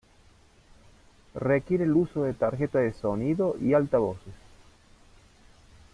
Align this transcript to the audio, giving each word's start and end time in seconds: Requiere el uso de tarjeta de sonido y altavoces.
Requiere 1.35 1.83
el 1.83 1.93
uso 1.93 2.23
de 2.23 2.33
tarjeta 2.33 2.79
de 2.79 2.91
sonido 2.91 3.55
y 3.61 3.75
altavoces. 3.75 4.33